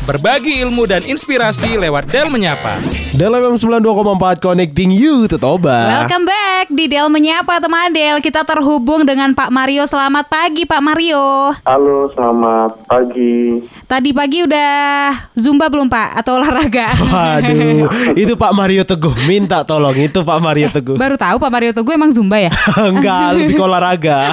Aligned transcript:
Berbagi 0.00 0.64
ilmu 0.64 0.88
dan 0.88 1.04
inspirasi 1.04 1.76
lewat 1.76 2.08
Del 2.08 2.32
Menyapa. 2.32 2.80
Del 3.12 3.36
FM 3.36 3.60
92,4 3.60 4.40
Connecting 4.40 4.88
You 4.96 5.28
to 5.28 5.36
Toba. 5.36 6.00
Welcome 6.00 6.24
back 6.24 6.72
di 6.72 6.88
Del 6.88 7.12
Menyapa 7.12 7.60
teman 7.60 7.92
Del. 7.92 8.16
Kita 8.24 8.48
terhubung 8.48 9.04
dengan 9.04 9.36
Pak 9.36 9.52
Mario. 9.52 9.84
Selamat 9.84 10.24
pagi 10.32 10.64
Pak 10.64 10.80
Mario. 10.80 11.52
Halo, 11.68 12.08
selamat 12.16 12.80
pagi. 12.88 13.60
Tadi 13.84 14.16
pagi 14.16 14.40
udah 14.40 14.72
zumba 15.36 15.68
belum 15.68 15.92
Pak 15.92 16.24
atau 16.24 16.40
olahraga? 16.40 16.96
Waduh, 17.12 18.16
itu 18.16 18.32
Pak 18.40 18.52
Mario 18.56 18.88
Teguh 18.88 19.12
minta 19.28 19.60
tolong 19.68 20.00
itu 20.00 20.24
Pak 20.24 20.38
Mario 20.40 20.72
Teguh. 20.72 20.96
Baru 20.96 21.20
tahu 21.20 21.36
Pak 21.36 21.52
Mario 21.52 21.76
Teguh 21.76 21.92
emang 21.92 22.08
zumba 22.08 22.40
ya? 22.40 22.48
Enggak, 22.88 23.36
lebih 23.36 23.52
ke 23.52 23.62
olahraga. 23.68 24.32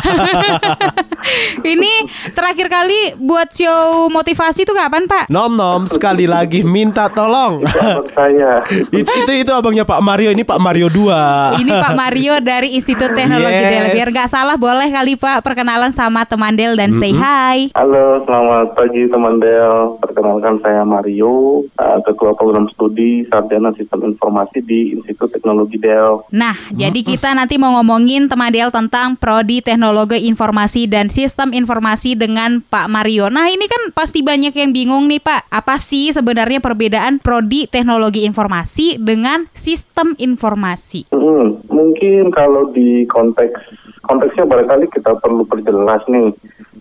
Ini 1.76 2.08
terakhir 2.32 2.72
kali 2.72 3.20
buat 3.20 3.52
show 3.52 4.08
motivasi 4.08 4.64
itu 4.64 4.72
kapan 4.72 5.04
Pak? 5.10 5.28
Nom 5.28 5.57
nom 5.58 5.90
sekali 5.90 6.30
lagi 6.30 6.62
minta 6.62 7.10
tolong. 7.10 7.66
Itu 7.66 7.80
abang 7.82 8.10
saya. 8.14 8.62
itu, 9.02 9.10
itu 9.10 9.32
itu 9.42 9.52
abangnya 9.52 9.84
Pak 9.84 10.02
Mario 10.06 10.30
ini 10.30 10.46
Pak 10.46 10.62
Mario 10.62 10.88
2. 10.94 11.66
Ini 11.66 11.72
Pak 11.74 11.94
Mario 11.98 12.34
dari 12.38 12.78
Institut 12.78 13.18
Teknologi 13.18 13.58
Yes. 13.58 13.72
Del. 13.74 13.88
Biar 13.98 14.10
nggak 14.14 14.30
salah 14.30 14.56
boleh 14.60 14.88
kali 14.94 15.18
Pak 15.18 15.42
perkenalan 15.42 15.90
sama 15.90 16.28
teman 16.30 16.54
Del 16.54 16.78
dan 16.78 16.94
say 16.94 17.10
hi. 17.16 17.74
Halo, 17.74 18.22
selamat 18.28 18.78
pagi 18.78 19.10
teman 19.10 19.42
Del. 19.42 19.98
Perkenalkan 19.98 20.62
saya 20.62 20.86
Mario, 20.86 21.66
uh, 21.66 21.98
Ketua 22.06 22.38
Program 22.38 22.70
Studi 22.70 23.26
Sarjana 23.26 23.74
Sistem 23.74 24.14
Informasi 24.14 24.62
di 24.62 24.94
Institut 24.94 25.34
Teknologi 25.34 25.82
Del. 25.82 26.22
Nah, 26.30 26.54
jadi 26.70 27.00
kita 27.02 27.34
nanti 27.34 27.58
mau 27.58 27.74
ngomongin 27.82 28.30
teman 28.30 28.54
Del 28.54 28.70
tentang 28.70 29.18
Prodi 29.18 29.66
Teknologi 29.66 30.30
Informasi 30.30 30.86
dan 30.86 31.10
Sistem 31.10 31.56
Informasi 31.56 32.14
dengan 32.14 32.62
Pak 32.62 32.88
Mario. 32.92 33.32
Nah, 33.34 33.50
ini 33.50 33.66
kan 33.66 33.96
pasti 33.96 34.22
banyak 34.22 34.54
yang 34.54 34.72
bingung 34.76 35.10
nih 35.10 35.24
Pak. 35.24 35.47
Apa 35.48 35.80
sih 35.80 36.12
sebenarnya 36.12 36.60
perbedaan 36.60 37.24
Prodi 37.24 37.72
Teknologi 37.72 38.28
Informasi 38.28 39.00
dengan 39.00 39.48
Sistem 39.56 40.12
Informasi? 40.20 41.08
Hmm, 41.16 41.64
mungkin 41.72 42.36
kalau 42.36 42.68
di 42.76 43.08
konteks 43.08 43.56
konteksnya 44.04 44.48
barangkali 44.48 44.92
kita 44.92 45.16
perlu 45.20 45.48
perjelas 45.48 46.04
nih. 46.12 46.32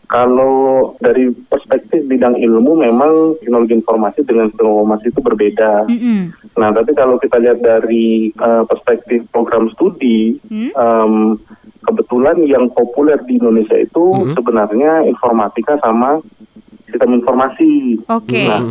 Kalau 0.06 0.94
dari 1.02 1.34
perspektif 1.50 2.06
bidang 2.06 2.38
ilmu 2.38 2.78
memang 2.78 3.42
teknologi 3.42 3.74
informasi 3.74 4.22
dengan 4.22 4.46
sistem 4.54 4.70
informasi 4.70 5.06
itu 5.10 5.18
berbeda. 5.18 5.72
Mm-mm. 5.90 6.20
Nah, 6.54 6.70
tapi 6.70 6.94
kalau 6.94 7.18
kita 7.18 7.42
lihat 7.42 7.58
dari 7.58 8.30
uh, 8.38 8.62
perspektif 8.70 9.26
program 9.34 9.66
studi, 9.74 10.38
Hmm? 10.46 10.70
em, 10.70 11.14
kebetulan 11.82 12.38
yang 12.46 12.70
populer 12.70 13.18
di 13.26 13.34
Indonesia 13.38 13.74
itu 13.74 14.30
sebenarnya 14.38 15.02
informatika 15.10 15.74
sama 15.82 16.22
sistem 16.90 17.18
informasi. 17.18 18.00
Oke. 18.08 18.46
Nah, 18.46 18.62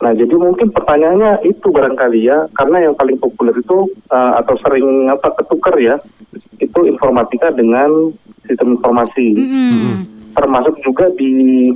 nah, 0.00 0.12
jadi 0.16 0.34
mungkin 0.36 0.72
pertanyaannya 0.72 1.44
itu 1.44 1.66
barangkali 1.68 2.20
ya, 2.24 2.48
karena 2.56 2.88
yang 2.88 2.94
paling 2.96 3.16
populer 3.20 3.56
itu 3.56 3.88
uh, 4.12 4.40
atau 4.40 4.56
sering 4.64 5.08
apa 5.08 5.32
ketukar 5.40 5.76
ya, 5.80 5.96
itu 6.60 6.80
informatika 6.84 7.48
dengan 7.52 8.12
sistem 8.44 8.76
informasi 8.76 9.38
Mm-mm. 9.38 9.94
termasuk 10.34 10.74
juga 10.82 11.06
di 11.14 11.70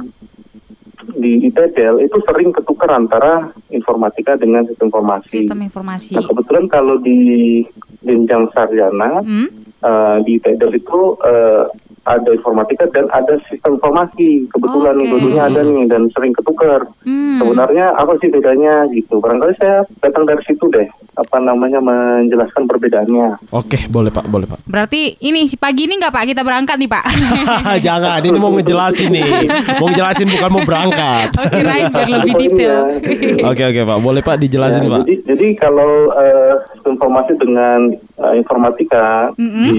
di 1.14 1.46
ITDL 1.46 2.00
itu 2.00 2.16
sering 2.24 2.48
ketukar 2.50 2.88
antara 2.96 3.52
informatika 3.68 4.40
dengan 4.40 4.64
sistem 4.64 4.88
informasi. 4.88 5.44
Sistem 5.44 5.60
Informasi. 5.68 6.16
Nah 6.16 6.24
kebetulan 6.24 6.66
kalau 6.72 6.96
di 6.98 7.60
jenjang 8.00 8.48
sarjana 8.56 9.20
Hmm? 9.20 9.48
eh, 9.84 10.16
di 10.24 10.40
ITDL 10.40 10.72
itu 10.74 11.00
eh, 11.22 11.64
ada 12.04 12.30
informatika 12.32 12.84
dan 12.92 13.08
ada 13.10 13.40
sistem 13.48 13.80
informasi. 13.80 14.48
Kebetulan 14.52 14.94
Oke. 15.00 15.08
dua-duanya 15.08 15.42
ada 15.48 15.60
nih 15.64 15.84
dan 15.88 16.02
sering 16.12 16.32
ketukar. 16.36 16.84
Hmm. 17.04 17.40
Sebenarnya 17.40 17.96
apa 17.96 18.12
sih 18.20 18.28
bedanya 18.28 18.86
gitu? 18.92 19.18
Barangkali 19.18 19.56
saya 19.56 19.88
datang 20.04 20.28
dari 20.28 20.40
situ 20.44 20.68
deh. 20.70 20.86
Apa 21.14 21.38
namanya 21.38 21.78
menjelaskan 21.78 22.66
perbedaannya. 22.66 23.50
Oke, 23.54 23.86
boleh 23.88 24.10
Pak, 24.10 24.26
boleh 24.28 24.46
Pak. 24.50 24.66
Berarti 24.66 25.16
ini 25.22 25.46
si 25.46 25.56
pagi 25.56 25.86
ini 25.86 25.96
nggak 25.98 26.12
Pak 26.12 26.24
kita 26.34 26.42
berangkat 26.42 26.76
nih 26.76 26.90
Pak? 26.90 27.04
Jangan, 27.86 28.18
ini 28.20 28.38
mau 28.38 28.52
ngejelasin 28.52 29.10
nih. 29.14 29.30
Mau 29.78 29.86
ngejelasin 29.88 30.28
bukan 30.28 30.50
mau 30.50 30.62
berangkat. 30.66 31.28
Oh 31.38 31.46
kirain 31.48 31.86
biar 31.88 32.08
lebih 32.20 32.34
detail. 32.36 32.76
Oke 33.50 33.62
oke 33.62 33.80
Pak, 33.86 33.98
boleh 34.00 34.22
Pak 34.24 34.36
dijelasin 34.40 34.84
Ya, 34.84 34.90
Pak. 34.90 35.02
Jadi, 35.06 35.14
jadi 35.24 35.46
kalau 35.56 36.10
eh, 36.16 36.54
informasi 36.88 37.32
dengan 37.38 37.92
eh, 37.94 38.34
informatika 38.36 39.30
Mm-mm. 39.38 39.64
di 39.70 39.78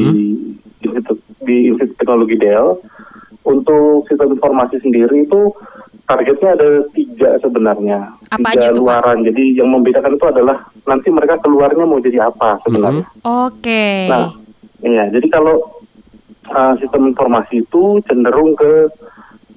Institut 0.86 1.18
di 1.44 1.74
Institut 1.74 1.98
Teknologi 1.98 2.38
Del 2.38 2.78
untuk 3.46 4.10
sistem 4.10 4.34
informasi 4.34 4.82
sendiri 4.82 5.26
itu 5.26 5.54
targetnya 6.06 6.54
ada 6.54 6.70
tiga 6.94 7.38
sebenarnya 7.42 8.14
Apa 8.30 8.54
tiga 8.54 8.70
aja 8.70 8.74
tuh, 8.74 8.74
Pak? 8.74 8.82
luaran. 8.82 9.18
Jadi 9.26 9.44
yang 9.58 9.70
membedakan 9.74 10.18
itu 10.18 10.26
adalah 10.30 10.58
nanti 10.86 11.10
mereka 11.10 11.42
keluarnya 11.42 11.86
mau 11.86 12.02
jadi 12.02 12.30
apa 12.30 12.62
sebenarnya. 12.66 13.06
Oke. 13.26 14.10
Nah, 14.10 14.34
iya. 14.86 15.10
Jadi 15.10 15.28
kalau 15.30 15.82
uh, 16.50 16.74
sistem 16.78 17.14
informasi 17.14 17.66
itu 17.66 18.02
cenderung 18.06 18.54
ke 18.54 18.90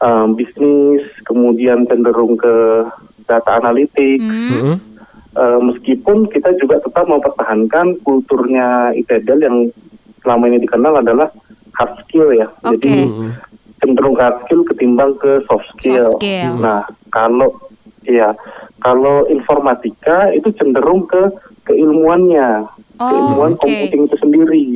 um, 0.00 0.32
bisnis, 0.36 1.04
kemudian 1.28 1.84
cenderung 1.88 2.36
ke 2.36 2.84
data 3.28 3.60
analitik. 3.60 4.20
Hmm. 4.20 4.52
Mm-mm. 4.52 4.76
Uh, 5.38 5.60
meskipun 5.70 6.26
kita 6.32 6.50
juga 6.58 6.82
tetap 6.82 7.06
mempertahankan 7.06 8.00
kulturnya 8.02 8.90
ITDL 8.96 9.44
yang 9.44 9.56
selama 10.22 10.50
ini 10.50 10.58
dikenal 10.62 11.00
adalah 11.02 11.28
hard 11.78 11.92
skill 12.06 12.30
ya. 12.34 12.48
Oke. 12.66 12.78
Jadi 12.78 12.94
cenderung 13.78 14.14
ke 14.18 14.22
hard 14.22 14.38
skill 14.46 14.60
ketimbang 14.66 15.12
ke 15.18 15.42
soft 15.46 15.66
skill. 15.78 16.14
Soft 16.14 16.22
skill. 16.22 16.52
Nah, 16.58 16.82
kalau 17.14 17.54
ya 18.06 18.34
kalau 18.78 19.26
informatika 19.30 20.30
itu 20.34 20.50
cenderung 20.54 21.06
ke 21.06 21.30
keilmuannya, 21.66 22.66
Oh, 22.98 23.06
keilmuan 23.06 23.54
oke. 23.54 23.62
komputing 23.62 24.10
itu 24.10 24.16
sendiri. 24.18 24.66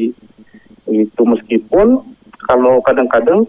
Gitu 0.86 1.22
meskipun 1.26 2.06
kalau 2.46 2.78
kadang-kadang 2.86 3.46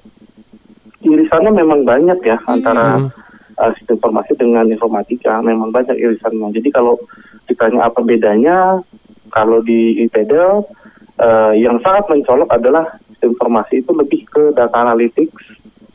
irisannya 1.06 1.52
memang 1.54 1.86
banyak 1.86 2.18
ya 2.26 2.38
antara 2.50 3.06
uh, 3.60 3.72
sistem 3.78 4.02
informasi 4.02 4.34
dengan 4.34 4.66
informatika 4.66 5.42
memang 5.46 5.70
banyak 5.70 5.94
irisannya. 5.94 6.50
Jadi 6.58 6.70
kalau 6.74 6.98
ditanya 7.46 7.86
apa 7.86 8.00
bedanya, 8.02 8.82
kalau 9.30 9.62
di 9.62 10.02
ITDL 10.08 10.66
uh, 11.20 11.54
yang 11.54 11.78
sangat 11.84 12.10
mencolok 12.10 12.50
adalah 12.50 12.86
sistem 13.10 13.36
informasi 13.36 13.86
itu 13.86 13.92
lebih 13.94 14.22
ke 14.30 14.44
data 14.56 14.78
analytics, 14.84 15.44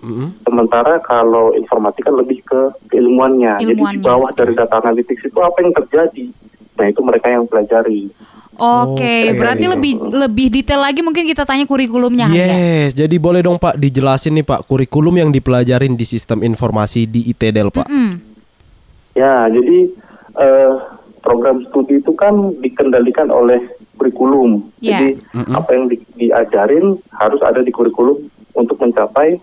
Mm-mm. 0.05 0.39
sementara 0.47 1.03
kalau 1.03 1.53
informatika 1.55 2.15
lebih 2.15 2.43
ke 2.47 2.61
keilmuannya. 2.95 3.59
Jadi 3.59 3.75
di 3.75 3.83
Ilmuannya. 3.83 4.05
bawah 4.05 4.31
dari 4.33 4.53
data 4.55 4.79
analytics 4.81 5.23
itu 5.27 5.39
apa 5.43 5.59
yang 5.61 5.73
terjadi? 5.75 6.25
Nah 6.79 6.87
itu 6.87 7.01
mereka 7.03 7.27
yang 7.29 7.45
pelajari. 7.45 8.11
Oke, 8.59 9.31
Oke. 9.31 9.39
berarti 9.39 9.71
lebih 9.71 9.93
lebih 10.11 10.47
detail 10.51 10.83
lagi 10.83 10.99
mungkin 10.99 11.23
kita 11.31 11.47
tanya 11.47 11.63
kurikulumnya 11.63 12.27
ya. 12.35 12.47
Yes, 12.51 12.91
jadi 12.91 13.15
boleh 13.15 13.39
dong 13.47 13.55
Pak 13.55 13.79
dijelasin 13.79 14.35
nih 14.35 14.43
Pak 14.43 14.67
kurikulum 14.67 15.15
yang 15.15 15.31
dipelajarin 15.31 15.95
di 15.95 16.03
sistem 16.03 16.43
informasi 16.43 17.07
di 17.07 17.31
ITDL 17.31 17.71
Pak. 17.71 17.87
Mm-mm. 17.87 18.19
Ya, 19.15 19.47
jadi 19.47 19.95
eh, 20.43 20.73
program 21.23 21.63
studi 21.71 22.03
itu 22.03 22.11
kan 22.19 22.35
dikendalikan 22.59 23.31
oleh 23.31 23.78
kurikulum. 23.99 24.71
Ya. 24.79 25.03
Jadi 25.03 25.19
apa 25.51 25.71
yang 25.75 25.91
di- 25.91 26.07
diajarin 26.15 26.97
harus 27.11 27.41
ada 27.43 27.61
di 27.61 27.75
kurikulum 27.75 28.31
untuk 28.55 28.79
mencapai 28.79 29.37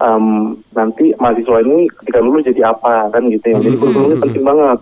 em, 0.00 0.24
nanti 0.72 1.12
mahasiswa 1.20 1.62
ini 1.62 1.86
ketika 2.00 2.18
lulus 2.24 2.48
jadi 2.48 2.72
apa 2.72 3.12
kan 3.12 3.22
gitu 3.28 3.44
ya. 3.52 3.60
Jadi 3.60 3.76
kurikulum 3.76 4.08
ini 4.10 4.16
penting 4.18 4.44
banget. 4.48 4.78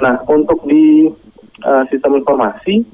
Nah, 0.00 0.14
untuk 0.28 0.64
di 0.64 1.08
eh, 1.64 1.84
sistem 1.92 2.20
informasi 2.20 2.84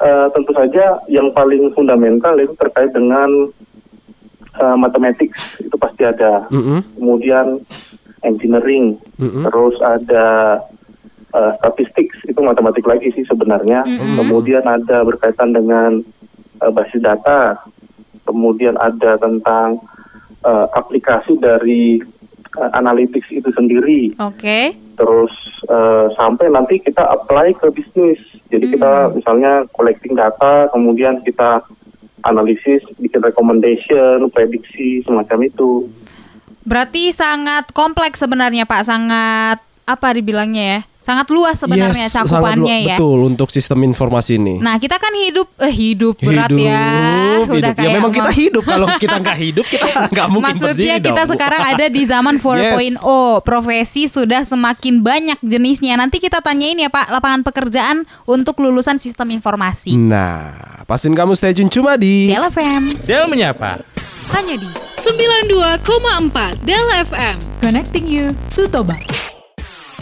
eh, 0.00 0.26
tentu 0.34 0.50
saja 0.54 0.98
yang 1.06 1.30
paling 1.30 1.70
fundamental 1.74 2.34
itu 2.38 2.54
terkait 2.58 2.90
dengan 2.90 3.28
eh, 4.58 4.76
mathematics 4.78 5.62
itu 5.62 5.76
pasti 5.78 6.02
ada 6.02 6.46
Mm-mm. 6.50 6.82
kemudian 6.98 7.62
engineering, 8.26 9.00
Mm-mm. 9.16 9.48
terus 9.48 9.76
ada 9.80 10.58
uh, 11.34 11.52
statistik 11.62 12.10
itu 12.26 12.40
matematik 12.40 12.86
lagi 12.86 13.10
sih 13.14 13.24
sebenarnya. 13.26 13.86
Kemudian 14.18 14.64
ada 14.66 15.02
berkaitan 15.06 15.54
dengan 15.54 16.02
uh, 16.62 16.70
basis 16.72 17.02
data, 17.02 17.58
kemudian 18.26 18.78
ada 18.78 19.18
tentang 19.18 19.82
uh, 20.44 20.66
aplikasi 20.76 21.36
dari 21.40 22.00
uh, 22.58 22.70
analytics 22.76 23.30
itu 23.32 23.50
sendiri. 23.54 24.14
Oke. 24.20 24.76
Terus 24.98 25.32
uh, 25.70 26.12
sampai 26.14 26.52
nanti 26.52 26.78
kita 26.82 27.02
apply 27.02 27.56
ke 27.56 27.72
bisnis. 27.72 28.20
Jadi 28.50 28.74
kita 28.74 29.14
misalnya 29.14 29.62
collecting 29.72 30.18
data, 30.18 30.66
kemudian 30.74 31.22
kita 31.22 31.62
analisis, 32.26 32.82
bikin 32.98 33.22
recommendation, 33.22 34.26
prediksi 34.34 35.00
semacam 35.06 35.46
itu. 35.46 35.86
Berarti 36.66 37.14
sangat 37.14 37.72
kompleks 37.72 38.20
sebenarnya 38.20 38.68
Pak, 38.68 38.82
sangat 38.84 39.58
apa 39.88 40.08
dibilangnya 40.12 40.64
ya? 40.76 40.80
Sangat 41.10 41.26
luas 41.28 41.58
sebenarnya 41.58 42.06
Yes, 42.06 42.14
cakupannya 42.14 42.62
lu- 42.76 42.86
ya. 42.86 42.94
Betul 42.94 43.18
untuk 43.26 43.48
sistem 43.48 43.82
informasi 43.82 44.38
ini. 44.38 44.54
Nah, 44.56 44.78
kita 44.78 44.94
kan 44.94 45.10
hidup 45.10 45.50
eh 45.58 45.74
hidup 45.74 46.14
berat 46.16 46.46
ya. 46.48 46.86
Hidup, 47.42 47.50
Udah 47.50 47.72
hidup. 47.72 47.82
Ya 47.82 47.88
memang 47.90 48.12
kita 48.12 48.30
hidup. 48.32 48.62
Kalau 48.62 48.86
kita 48.94 49.16
nggak 49.18 49.38
hidup, 49.40 49.66
kita 49.66 49.88
nggak 50.14 50.28
mungkin 50.28 50.54
Maksudnya 50.54 50.70
berdiri 50.94 51.02
kita 51.02 51.22
dong. 51.24 51.30
sekarang 51.34 51.60
ada 51.66 51.86
di 51.86 52.02
zaman 52.04 52.34
4.0 52.94 53.02
Profesi 53.42 54.06
sudah 54.06 54.42
semakin 54.42 55.00
banyak 55.00 55.38
jenisnya 55.40 55.96
Nanti 55.96 56.16
kita 56.16 56.38
tanyain 56.38 56.76
ya 56.76 56.86
Pak 56.86 57.10
Lapangan 57.10 57.42
pekerjaan 57.42 57.96
untuk 58.24 58.60
lulusan 58.60 58.96
sistem 58.96 59.32
informasi 59.32 59.96
Nah, 59.96 60.54
pastiin 60.84 61.12
kamu 61.12 61.34
stay 61.34 61.50
tune 61.50 61.66
cuma 61.66 61.96
di 61.96 62.28
Del 62.28 62.46
FM 62.46 62.82
Del 63.02 63.26
menyapa. 63.26 63.82
Hanya 64.30 64.54
di 64.54 64.68
92,4 65.00 65.82
Del 66.62 66.86
FM. 67.02 67.36
Connecting 67.58 68.04
you 68.04 68.30
to 68.52 68.68
Toba. 68.68 68.94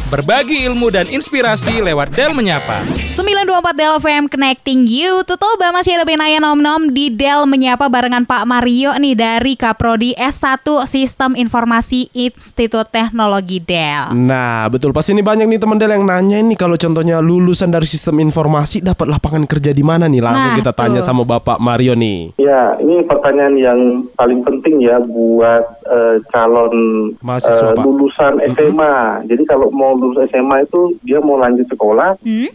Berbagi 0.08 0.64
ilmu 0.64 0.88
dan 0.88 1.05
inspirasi 1.05 1.84
lewat 1.84 2.16
Del 2.16 2.32
menyapa. 2.32 2.81
924 3.12 3.76
Del 3.76 3.93
FM 4.00 4.25
Connecting 4.26 4.88
You 4.88 5.20
Tutoba 5.20 5.69
masih 5.69 6.00
ada 6.00 6.08
Benaya 6.08 6.40
Nom 6.40 6.56
Nom 6.56 6.88
di 6.88 7.12
Del 7.12 7.44
Menyapa 7.44 7.93
barengan 7.93 8.25
Pak 8.25 8.49
Mario 8.49 8.96
nih 8.96 9.12
dari 9.12 9.52
Kaprodi 9.52 10.16
S1 10.16 10.64
Sistem 10.87 11.37
Informasi 11.37 12.08
Institut 12.14 12.88
Teknologi 12.88 13.60
Del 13.60 14.16
Nah, 14.16 14.64
betul. 14.69 14.96
Pasti 14.96 15.12
ini 15.12 15.20
banyak 15.20 15.44
nih 15.44 15.60
teman 15.60 15.76
Del 15.76 15.93
yang 15.93 16.08
nanya 16.08 16.40
ini 16.40 16.56
kalau 16.56 16.75
contohnya 16.75 17.20
lulusan 17.20 17.69
dari 17.69 17.84
sistem 17.84 18.16
informasi 18.22 18.81
dapat 18.81 19.11
lapangan 19.11 19.44
kerja 19.44 19.76
di 19.76 19.84
mana 19.84 20.08
nih? 20.08 20.25
Langsung 20.25 20.37
Nah, 20.49 20.56
kita 20.56 20.72
tanya 20.72 21.00
tuh. 21.02 21.06
sama 21.06 21.28
Bapak 21.28 21.58
Mario 21.58 21.93
nih. 21.93 22.32
Ya, 22.38 22.78
ini 22.78 23.04
pertanyaan 23.04 23.54
yang 23.54 23.81
paling 24.14 24.40
penting 24.40 24.81
ya 24.81 24.96
buat 25.00 25.69
eh, 25.84 26.16
calon 26.31 26.72
Mahasiswa, 27.20 27.76
Pak. 27.76 27.82
lulusan 27.82 28.32
SMA. 28.49 28.96
Jadi 29.26 29.44
kalau 29.44 29.69
mau 29.69 29.97
lulus 29.98 30.30
SMA 30.30 30.64
itu 30.64 30.94
dia 31.02 31.18
mau 31.18 31.36
lanjut 31.36 31.66
sekolah, 31.66 32.14
hmm? 32.22 32.50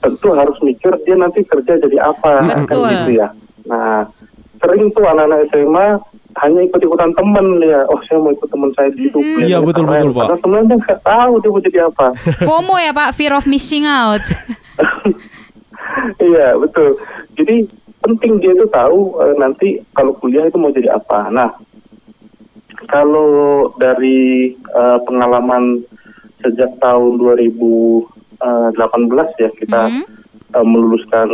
tentu 0.00 0.28
harus 0.34 0.58
mikir 0.64 0.92
dia 1.06 1.14
nanti 1.14 1.44
kerja 1.46 1.78
jadi 1.78 1.98
apa 2.02 2.42
kan 2.42 2.66
Betul. 2.66 2.88
gitu 2.90 3.10
ya. 3.20 3.28
Nah, 3.68 4.08
sering 4.60 4.90
tuh 4.92 5.04
anak-anak 5.06 5.46
SMA 5.52 5.86
hanya 6.38 6.60
ikut-ikutan 6.62 7.10
temen 7.14 7.46
ya. 7.62 7.80
Oh, 7.90 8.00
saya 8.06 8.18
mau 8.22 8.32
ikut 8.32 8.48
teman 8.48 8.70
saya 8.78 8.88
di 8.94 9.06
situ. 9.08 9.18
Iya, 9.42 9.58
betul, 9.60 9.84
keren. 9.86 10.10
betul, 10.10 10.10
Pak. 10.14 10.26
Sebenarnya 10.40 10.66
dia 10.66 10.78
nggak 10.78 11.00
tahu 11.02 11.32
dia 11.38 11.50
mau 11.50 11.62
jadi 11.62 11.78
apa. 11.90 12.06
FOMO 12.48 12.76
ya 12.78 12.92
Pak 12.94 13.10
Fear 13.14 13.32
of 13.34 13.46
missing 13.50 13.84
out 13.84 14.22
Iya 16.30 16.56
betul. 16.56 16.96
Jadi 17.36 17.56
penting 18.00 18.40
dia 18.40 18.52
itu 18.56 18.66
tahu 18.72 19.20
eh, 19.20 19.34
nanti 19.36 19.68
kalau 19.92 20.16
kuliah 20.16 20.48
itu 20.48 20.56
mau 20.56 20.72
jadi 20.72 20.96
apa. 20.96 21.28
Nah, 21.28 21.50
kalau 22.88 23.68
dari 23.76 24.54
eh, 24.54 24.98
pengalaman 25.04 25.82
sejak 26.40 26.70
tahun 26.80 27.16
2018 27.16 29.40
ya 29.40 29.50
kita 29.54 29.80
Hmm. 29.88 30.04
eh, 30.50 30.66
meluluskan 30.66 31.28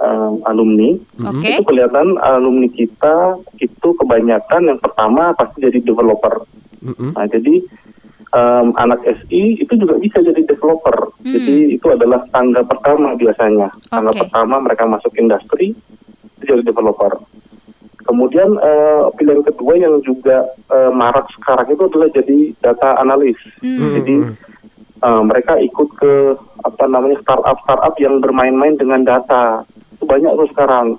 eh, 0.00 0.32
alumni. 0.48 0.96
Oke 1.28 1.48
Itu 1.54 1.62
kelihatan 1.68 2.16
alumni 2.18 2.68
kita 2.72 3.36
itu 3.60 3.88
kebanyakan 4.00 4.72
yang 4.72 4.80
pertama 4.80 5.36
pasti 5.36 5.60
jadi 5.60 5.78
developer. 5.84 6.40
Mm-mm. 6.80 7.12
Nah, 7.12 7.28
jadi 7.28 7.60
em, 8.30 8.66
anak 8.80 9.04
SI 9.04 9.60
itu 9.60 9.72
juga 9.76 10.00
bisa 10.00 10.24
jadi 10.24 10.40
developer. 10.40 11.12
Hmm. 11.20 11.32
Jadi 11.36 11.76
itu 11.76 11.86
adalah 11.92 12.24
tangga 12.32 12.64
pertama 12.64 13.12
biasanya. 13.12 13.68
Tangga 13.92 14.16
pertama 14.16 14.56
mereka 14.64 14.88
masuk 14.88 15.12
industri 15.20 15.76
jadi 16.40 16.64
developer. 16.64 17.20
Kemudian 18.10 18.58
eh, 18.58 19.02
pilihan 19.14 19.46
kedua 19.46 19.78
yang 19.78 20.02
juga 20.02 20.50
eh, 20.66 20.90
marak 20.90 21.30
sekarang 21.38 21.70
itu 21.70 21.86
adalah 21.86 22.10
jadi 22.10 22.38
data 22.58 22.98
analis. 22.98 23.38
Hmm. 23.62 23.94
Jadi 24.02 24.14
eh, 24.98 25.22
mereka 25.22 25.62
ikut 25.62 25.88
ke 25.94 26.34
apa 26.66 26.84
namanya 26.90 27.22
startup 27.22 27.62
startup 27.62 27.94
yang 28.02 28.18
bermain-main 28.18 28.74
dengan 28.74 29.06
data. 29.06 29.62
Itu 29.94 30.10
banyak 30.10 30.34
tuh 30.34 30.48
sekarang. 30.50 30.98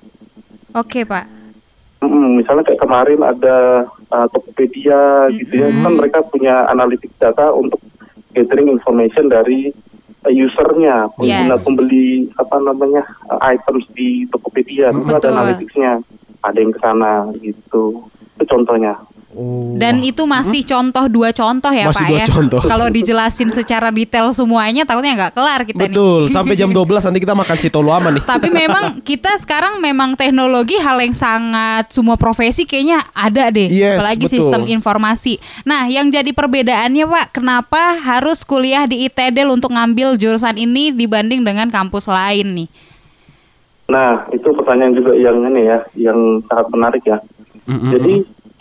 Oke 0.72 1.04
Pak 1.04 1.42
Mm, 2.02 2.42
misalnya 2.42 2.66
kayak 2.66 2.82
kemarin 2.82 3.22
ada 3.22 3.86
uh, 4.10 4.28
Tokopedia 4.34 5.30
gitu 5.38 5.54
ya, 5.54 5.70
kan 5.70 5.94
mereka 5.94 6.26
punya 6.26 6.66
analitik 6.66 7.14
data 7.22 7.54
untuk 7.54 7.78
gathering 8.34 8.74
information 8.74 9.30
dari 9.30 9.70
uh, 10.26 10.34
usernya, 10.34 11.06
pengguna 11.14 11.54
Yes. 11.54 11.62
pembeli 11.62 12.26
apa 12.42 12.58
namanya 12.58 13.06
uh, 13.30 13.38
items 13.46 13.86
di 13.94 14.26
Tokopedia, 14.34 14.90
itu 14.90 15.14
ada 15.14 15.30
analitiknya, 15.30 16.02
ada 16.42 16.58
yang 16.58 16.74
ke 16.74 16.80
sana 16.82 17.30
gitu. 17.38 18.06
Itu 18.38 18.44
contohnya. 18.46 18.98
Oh. 19.32 19.80
Dan 19.80 20.04
itu 20.04 20.28
masih 20.28 20.60
contoh 20.68 21.08
dua 21.08 21.32
contoh 21.32 21.72
ya 21.72 21.88
Masih 21.88 22.04
Pak 22.04 22.10
dua 22.12 22.20
ya. 22.20 22.26
contoh. 22.28 22.62
Kalau 22.68 22.92
dijelasin 22.92 23.48
secara 23.48 23.88
detail 23.88 24.28
semuanya 24.36 24.84
takutnya 24.84 25.16
nggak 25.16 25.34
kelar 25.40 25.64
kita 25.64 25.88
nih. 25.88 25.88
Betul, 25.88 26.22
sampai 26.36 26.60
jam 26.60 26.68
12 26.68 26.84
nanti 26.84 27.20
kita 27.24 27.32
makan 27.32 27.56
si 27.56 27.72
tolo 27.72 27.96
aman 27.96 28.20
nih. 28.20 28.24
Tapi 28.28 28.52
memang 28.52 28.84
kita 29.08 29.40
sekarang 29.40 29.80
memang 29.80 30.20
teknologi 30.20 30.76
hal 30.84 31.00
yang 31.00 31.16
sangat 31.16 31.96
semua 31.96 32.20
profesi 32.20 32.68
kayaknya 32.68 33.08
ada 33.16 33.48
deh, 33.48 33.72
Yes, 33.72 34.04
apalagi 34.04 34.28
betul. 34.28 34.36
sistem 34.44 34.62
informasi. 34.68 35.40
Nah, 35.64 35.88
yang 35.88 36.12
jadi 36.12 36.36
perbedaannya 36.36 37.08
Pak, 37.08 37.26
kenapa 37.32 38.04
harus 38.04 38.44
kuliah 38.44 38.84
di 38.84 39.08
ITDL 39.08 39.48
untuk 39.48 39.72
ngambil 39.72 40.20
jurusan 40.20 40.60
ini 40.60 40.92
dibanding 40.92 41.40
dengan 41.48 41.72
kampus 41.72 42.12
lain 42.12 42.68
nih? 42.68 42.91
Nah, 43.90 44.30
itu 44.32 44.48
pertanyaan 44.54 44.94
juga 44.96 45.18
yang 45.18 45.42
ini 45.48 45.68
ya, 45.68 45.80
yang 45.98 46.44
sangat 46.48 46.68
menarik 46.72 47.04
ya. 47.04 47.18
Mm-mm. 47.68 47.92
Jadi 47.94 48.16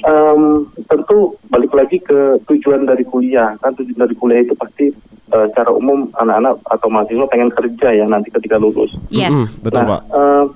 em, 0.07 0.43
tentu 0.89 1.37
balik 1.53 1.73
lagi 1.77 1.99
ke 2.01 2.41
tujuan 2.49 2.89
dari 2.89 3.05
kuliah 3.05 3.57
kan 3.61 3.73
tujuan 3.77 4.09
dari 4.09 4.15
kuliah 4.17 4.41
itu 4.45 4.55
pasti 4.57 4.93
eh, 5.33 5.47
secara 5.53 5.71
umum 5.73 6.09
anak-anak 6.17 6.61
atau 6.69 6.89
mahasiswa 6.89 7.27
pengen 7.29 7.51
kerja 7.53 7.89
ya 7.95 8.05
nanti 8.09 8.33
ketika 8.33 8.57
lulus. 8.57 8.93
Yes. 9.13 9.33
Mm-mm, 9.33 9.47
betul 9.65 9.81
nah, 9.85 9.89
Pak. 9.89 10.03
em, 10.13 10.47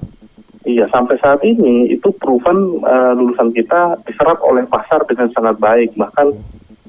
iya 0.65 0.85
sampai 0.89 1.17
saat 1.21 1.41
ini 1.45 1.93
itu 1.93 2.09
proven 2.21 2.81
eh, 2.85 3.13
lulusan 3.17 3.53
kita 3.53 4.01
diserap 4.09 4.41
oleh 4.45 4.65
pasar 4.69 5.05
dengan 5.09 5.29
sangat 5.33 5.57
baik 5.61 5.93
bahkan 5.97 6.33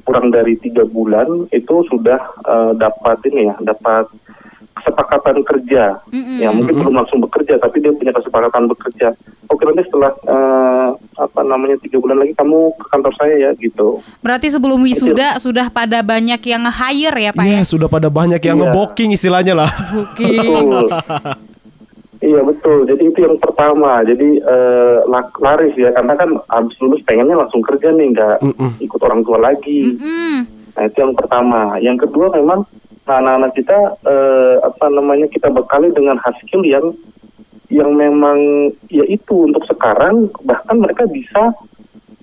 kurang 0.05 0.29
dari 0.29 0.53
tiga 0.61 0.85
bulan 0.85 1.49
itu 1.49 1.75
sudah 1.89 2.19
eh, 2.45 2.71
dapat 2.77 3.17
ini 3.31 3.51
ya 3.51 3.55
dapat 3.63 4.05
kesepakatan 4.85 5.41
kerja 5.41 5.97
Mm-mm. 6.07 6.37
ya 6.37 6.49
mungkin 6.49 6.77
belum 6.77 6.93
langsung 6.95 7.17
bekerja 7.19 7.57
tapi 7.57 7.81
dia 7.81 7.89
punya 7.89 8.13
kesepakatan 8.13 8.69
bekerja 8.69 9.17
oke 9.45 9.61
nanti 9.63 9.81
setelah 9.83 10.13
eh, 10.21 10.89
apa 11.17 11.41
namanya 11.41 11.73
tiga 11.79 11.97
bulan 11.97 12.17
lagi 12.17 12.31
kamu 12.31 12.57
ke 12.71 12.85
kantor 12.87 13.13
saya 13.15 13.35
ya 13.39 13.51
gitu 13.55 13.97
Berarti 14.21 14.47
sebelum 14.47 14.77
wisuda 14.79 15.35
sudah 15.37 15.67
pada 15.67 15.99
banyak 15.99 16.37
yang 16.39 16.61
nge-hire 16.63 17.17
ya 17.19 17.31
Pak 17.31 17.43
Iya, 17.43 17.59
ya? 17.59 17.63
sudah 17.63 17.87
pada 17.87 18.07
banyak 18.07 18.39
yang 18.39 18.55
Iya. 18.55 18.63
ngebooking 18.63 19.09
istilahnya 19.11 19.53
lah. 19.55 19.71
betul 19.91 20.85
iya 22.23 22.41
betul 22.41 22.85
jadi 22.85 23.03
itu 23.03 23.19
yang 23.21 23.37
pertama 23.37 24.01
jadi 24.01 24.29
la- 25.05 25.33
laris 25.39 25.73
ya 25.75 25.89
karena 25.91 26.13
kan 26.15 26.29
habis 26.47 26.73
lulus 26.79 27.01
pengennya 27.03 27.35
langsung 27.35 27.61
kerja 27.61 27.89
nih 27.89 28.07
nggak 28.11 28.37
ikut 28.79 29.01
orang 29.01 29.21
tua 29.21 29.37
lagi 29.39 29.97
Mm-mm. 29.97 30.35
Nah 30.75 30.83
itu 30.83 30.99
yang 30.99 31.15
pertama. 31.15 31.79
Yang 31.79 32.03
kedua 32.03 32.35
memang 32.35 32.67
anak-anak 33.05 33.51
kita 33.53 33.77
eh, 34.01 34.55
apa 34.65 34.85
namanya 34.89 35.29
kita 35.29 35.53
bekali 35.53 35.93
dengan 35.93 36.17
hard 36.17 36.37
skill 36.41 36.65
yang 36.65 36.93
yang 37.69 37.93
memang 37.93 38.69
ya 38.93 39.05
itu 39.09 39.49
untuk 39.49 39.65
sekarang 39.65 40.29
bahkan 40.45 40.77
mereka 40.77 41.05
bisa 41.09 41.53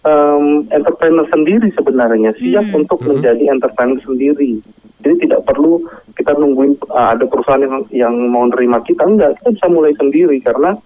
em, 0.06 0.66
entrepreneur 0.70 1.26
sendiri 1.30 1.70
sebenarnya 1.74 2.34
siap 2.38 2.66
Hmm. 2.70 2.86
untuk 2.86 3.02
menjadi 3.02 3.50
entrepreneur 3.50 3.98
sendiri. 4.02 4.62
Jadi 5.02 5.26
tidak 5.26 5.42
perlu 5.50 5.82
kita 6.14 6.38
nungguin 6.38 6.78
uh, 6.94 7.18
ada 7.18 7.26
perusahaan 7.26 7.58
yang 7.58 7.82
yang 7.90 8.14
mau 8.30 8.46
nerima 8.46 8.78
kita 8.86 9.02
enggak 9.02 9.34
kita 9.42 9.58
bisa 9.58 9.66
mulai 9.66 9.90
sendiri 9.98 10.38
karena 10.38 10.78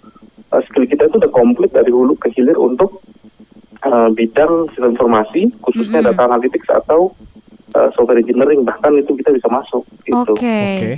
uh, 0.57 0.61
skill 0.65 0.89
kita 0.89 1.05
itu 1.05 1.21
udah 1.21 1.33
komplit 1.37 1.69
dari 1.77 1.93
hulu 1.93 2.17
ke 2.17 2.33
hilir 2.33 2.57
untuk 2.57 3.05
uh, 3.85 4.09
bidang 4.17 4.73
sistem 4.73 4.97
informasi 4.97 5.53
khususnya 5.61 6.01
Mm-mm. 6.01 6.17
data 6.17 6.23
analytics 6.33 6.69
atau 6.73 7.13
uh, 7.77 7.89
software 7.93 8.19
engineering 8.19 8.63
bahkan 8.63 8.91
itu 8.97 9.13
kita 9.15 9.31
bisa 9.31 9.47
masuk 9.47 9.85
gitu. 10.03 10.17
Oke. 10.17 10.33
Oke. 10.41 10.93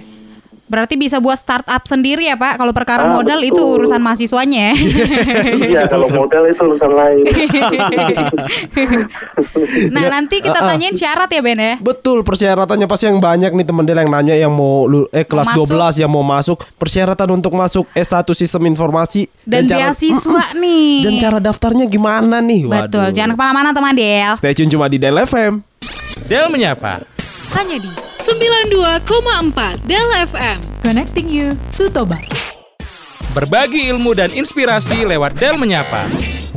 Berarti 0.68 0.94
bisa 0.94 1.16
buat 1.16 1.34
startup 1.34 1.80
sendiri 1.82 2.22
ya 2.22 2.36
Pak. 2.36 2.60
Kalau 2.60 2.70
perkara 2.70 3.02
Ah, 3.02 3.10
modal 3.10 3.40
itu 3.40 3.56
betul. 3.56 3.74
urusan 3.80 3.98
mahasiswanya 3.98 4.68
ya. 4.68 4.72
Iya 5.64 5.80
kalau 5.88 6.04
modal 6.12 6.44
itu 6.44 6.60
urusan 6.60 6.92
lain. 6.92 7.24
nah 9.88 10.04
nanti 10.10 10.40
kita 10.40 10.54
Ah, 10.54 10.60
ah. 10.60 10.68
tanyain 10.74 10.92
syarat 10.92 11.26
ya 11.26 11.40
Ben 11.40 11.56
ya. 11.56 11.74
Betul, 11.78 12.20
persyaratannya 12.20 12.84
pasti 12.84 13.06
yang 13.06 13.16
banyak 13.16 13.48
nih 13.48 13.64
teman 13.64 13.84
Del 13.84 13.96
yang 13.96 14.10
nanya 14.10 14.34
yang 14.36 14.50
mau 14.50 14.84
lu- 14.84 15.08
eh 15.08 15.24
kelas 15.24 15.48
Mau 15.48 15.64
12 15.64 15.96
yang 15.98 16.10
mau 16.10 16.20
masuk, 16.20 16.60
persyaratan 16.76 17.28
untuk 17.32 17.54
masuk 17.54 17.84
S1 17.94 18.26
Sistem 18.34 18.68
Informasi 18.68 19.24
Dan, 19.42 19.64
beasiswa 19.64 20.52
nih. 20.52 21.00
dan 21.00 21.12
cara 21.16 21.38
daftarnya 21.40 21.86
gimana 21.86 22.38
nih? 22.38 22.66
Betul. 22.66 23.08
Waduh. 23.08 23.14
Jangan 23.16 23.30
ke 23.32 23.38
mana-mana 23.38 23.68
teman 23.72 23.94
Del. 23.96 24.32
Stay 24.36 24.52
tune 24.52 24.68
cuma 24.68 24.84
di 24.84 24.98
Del 24.98 25.16
FM. 25.16 25.64
Del 26.26 26.50
menyapa. 26.50 27.06
Hanya 27.54 27.78
di 27.78 27.90
92,4 28.26 29.86
Del 29.86 30.08
FM. 30.26 30.58
Connecting 30.82 31.28
you 31.30 31.54
to 31.78 31.86
Toba. 31.86 32.18
Berbagi 33.36 33.86
ilmu 33.92 34.16
dan 34.18 34.34
inspirasi 34.34 35.06
lewat 35.06 35.38
Del 35.38 35.54
menyapa. 35.54 36.08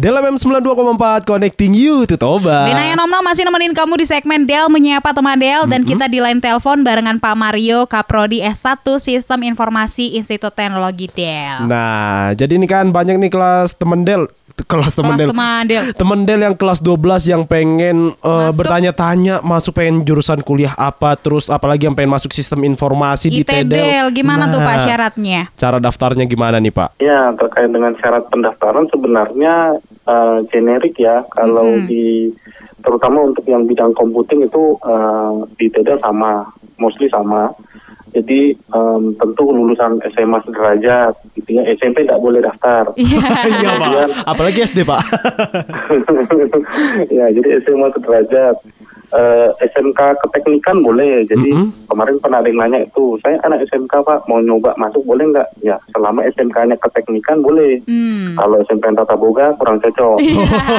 Del 0.01 0.17
FM 0.17 0.33
92,4 0.33 1.29
Connecting 1.29 1.77
You 1.77 2.09
to 2.09 2.17
Toba. 2.17 2.65
Bina 2.65 2.97
Nom 2.97 3.05
Nom 3.05 3.21
masih 3.21 3.45
nemenin 3.45 3.69
kamu 3.69 4.01
di 4.01 4.09
segmen 4.09 4.49
Del 4.49 4.65
Menyapa 4.65 5.13
Teman 5.13 5.37
Del 5.37 5.69
Dan 5.69 5.85
kita 5.85 6.09
di 6.09 6.17
line 6.17 6.41
telepon 6.41 6.81
barengan 6.81 7.21
Pak 7.21 7.37
Mario 7.37 7.85
Kaprodi 7.85 8.41
S1 8.41 8.81
Sistem 8.97 9.45
Informasi 9.45 10.17
Institut 10.17 10.57
Teknologi 10.57 11.05
Del 11.07 11.69
Nah, 11.69 12.33
jadi 12.33 12.49
ini 12.51 12.65
kan 12.65 12.89
banyak 12.89 13.13
nih 13.15 13.29
kelas 13.29 13.77
temen 13.77 14.01
Del 14.01 14.25
kelas 14.61 14.93
temen 14.93 15.15
Kelas 15.15 15.21
Del. 15.21 15.29
teman 15.29 15.63
Del 15.63 15.85
Temen 15.93 16.19
Del 16.23 16.41
yang 16.43 16.55
kelas 16.55 16.79
12 16.79 16.97
yang 17.27 17.43
pengen 17.45 17.97
eh, 18.11 18.25
Masuk. 18.27 18.57
bertanya-tanya 18.57 19.39
masuk 19.41 19.73
pengen 19.73 20.01
jurusan 20.01 20.41
kuliah 20.41 20.73
apa 20.75 21.13
terus 21.15 21.47
apalagi 21.47 21.85
yang 21.85 21.93
pengen 21.93 22.11
masuk 22.11 22.29
sistem 22.29 22.65
informasi 22.65 23.29
di 23.29 23.41
ITDel 23.41 23.69
Tedel. 23.69 24.05
Gimana 24.11 24.49
tuh 24.49 24.59
Pak 24.59 24.69
Nah, 24.71 24.83
syaratnya? 24.83 25.41
Cara 25.55 25.77
daftarnya 25.77 26.25
gimana 26.25 26.57
nih 26.57 26.69
Pak? 26.69 26.97
Ya, 26.97 27.31
terkait 27.33 27.69
dengan 27.69 27.93
syarat 27.95 28.25
pendaftaran 28.27 28.85
sebenarnya 28.87 29.77
eh, 30.07 30.37
generik 30.49 30.95
ya. 30.97 31.21
Kalau 31.29 31.77
Mhm. 31.77 31.85
di 31.85 32.31
terutama 32.81 33.29
untuk 33.29 33.45
yang 33.45 33.69
bidang 33.69 33.93
komputing 33.93 34.45
itu 34.45 34.77
eh, 34.81 35.33
di 35.57 35.67
TEDA 35.69 35.97
sama, 36.01 36.45
mostly 36.81 37.05
sama. 37.09 37.53
Jadi 38.11 38.51
em, 38.51 39.15
tentu 39.15 39.55
lulusan 39.55 39.95
SMA 40.11 40.43
sederajat, 40.43 41.15
gitu 41.31 41.55
ya. 41.55 41.63
SMP 41.71 42.03
tidak 42.03 42.19
boleh 42.19 42.43
daftar. 42.43 42.91
Iya 42.99 43.23
Iya 43.47 43.71
Pak. 43.79 44.27
Apalagi 44.27 44.59
SD 44.67 44.83
Pak. 44.83 44.99
ya, 47.17 47.31
jadi 47.31 47.49
SMA 47.63 47.87
sederajat. 47.95 48.55
Eh, 49.11 49.49
SMK 49.67 49.99
keteknikan 50.23 50.79
boleh. 50.79 51.27
Jadi 51.27 51.51
Mhm. 51.51 51.91
kemarin 51.91 52.15
pernah 52.17 52.39
ada 52.39 52.47
yang 52.47 52.63
nanya 52.63 52.79
itu, 52.81 53.19
saya 53.19 53.35
anak 53.43 53.67
SMK 53.67 53.99
pak, 54.01 54.23
mau 54.23 54.39
nyoba 54.39 54.71
masuk 54.75 55.03
boleh 55.03 55.27
nggak? 55.27 55.47
Ya, 55.59 55.75
selama 55.91 56.23
SMK-nya 56.25 56.79
keteknikan 56.79 57.43
boleh. 57.43 57.83
Hmm. 57.83 58.39
Kalau 58.39 58.63
SMP 58.63 58.87
Tata 58.87 59.15
Boga 59.15 59.51
kurang 59.55 59.83
cocok. 59.83 60.15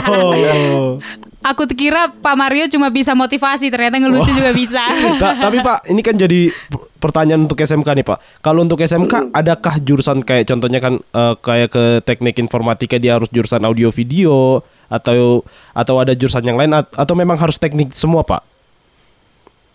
Oh. 0.03 0.97
Aku 1.53 1.67
kira 1.69 2.07
Pak 2.15 2.39
Mario 2.39 2.71
cuma 2.71 2.87
bisa 2.87 3.13
motivasi 3.13 3.67
Ternyata 3.67 3.99
ngelucu 3.99 4.31
juga 4.31 4.55
bisa 4.55 4.79
Ta- 5.23 5.43
tapi 5.43 5.59
Pak, 5.59 5.91
ini 5.91 5.99
kan 5.99 6.15
jadi 6.15 6.55
pertanyaan 6.97 7.45
untuk 7.45 7.59
SMK 7.59 7.99
nih 7.99 8.07
Pak. 8.07 8.19
Kalau 8.39 8.63
untuk 8.63 8.79
SMK, 8.79 9.35
adakah 9.35 9.83
jurusan 9.83 10.23
kayak 10.23 10.47
contohnya 10.47 10.79
kan 10.79 11.03
eh, 11.03 11.35
kayak 11.37 11.69
ke 11.69 11.85
teknik 12.07 12.39
informatika 12.39 12.95
dia 12.97 13.19
harus 13.19 13.27
jurusan 13.29 13.67
audio 13.67 13.91
video 13.91 14.63
atau 14.93 15.41
atau 15.73 15.95
ada 15.97 16.13
jurusan 16.13 16.45
yang 16.45 16.61
lain 16.61 16.77
at- 16.77 16.93
atau 16.93 17.17
memang 17.17 17.35
harus 17.35 17.57
teknik 17.57 17.91
semua 17.93 18.21
Pak? 18.21 18.45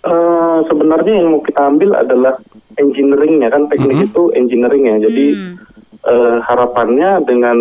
Eh, 0.05 0.59
sebenarnya 0.65 1.13
yang 1.17 1.27
mau 1.33 1.41
kita 1.41 1.61
ambil 1.67 1.97
adalah 1.97 2.37
engineeringnya 2.77 3.49
kan 3.49 3.65
teknik 3.67 4.07
itu 4.07 4.23
engineering 4.31 4.85
ya. 4.87 4.97
Jadi 5.03 5.25
Hmm. 5.33 5.55
eh, 6.07 6.37
harapannya 6.39 7.25
dengan 7.25 7.57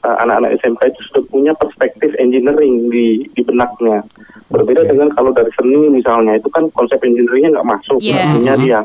eh, 0.00 0.16
anak-anak 0.18 0.58
SMK 0.58 0.80
itu 0.90 1.00
sudah 1.06 1.22
punya 1.28 1.52
perspektif 1.54 2.10
engineering 2.18 2.88
di 2.88 3.28
di 3.30 3.40
benaknya. 3.40 4.02
Berbeda 4.48 4.84
dengan 4.84 5.08
kalau 5.10 5.30
dari 5.30 5.52
seni 5.54 5.88
misalnya 5.88 6.34
itu 6.34 6.48
kan 6.48 6.66
konsep 6.72 6.98
engineeringnya 6.98 7.54
nggak 7.54 7.70
masuk 7.70 7.98
Iya. 8.00 8.16
seninya 8.26 8.54
dia. 8.58 8.80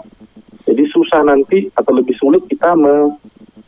Jadi 0.64 0.84
susah 0.88 1.26
nanti 1.26 1.66
atau 1.74 1.92
lebih 1.92 2.14
sulit 2.14 2.46
kita 2.46 2.78
me, 2.78 3.18